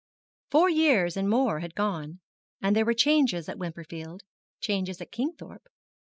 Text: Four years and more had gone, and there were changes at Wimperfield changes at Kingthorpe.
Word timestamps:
Four 0.49 0.67
years 0.67 1.15
and 1.15 1.29
more 1.29 1.59
had 1.59 1.75
gone, 1.75 2.21
and 2.59 2.75
there 2.75 2.85
were 2.85 2.95
changes 2.95 3.47
at 3.47 3.59
Wimperfield 3.59 4.23
changes 4.59 4.99
at 4.99 5.11
Kingthorpe. 5.11 5.67